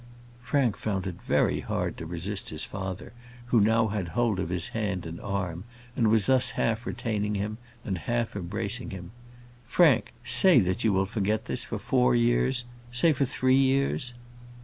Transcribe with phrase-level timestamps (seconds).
[0.41, 3.13] Frank found it very hard to resist his father,
[3.53, 5.63] who now had hold of his hand and arm,
[5.95, 9.11] and was thus half retaining him, and half embracing him.
[9.67, 14.15] "Frank, say that you will forget this for four years say for three years."